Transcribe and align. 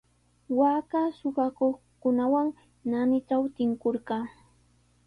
Waaka 0.59 0.99
suqakuqkunawan 1.17 2.47
naanitraw 2.89 3.43
tinkurqaa. 3.55 4.25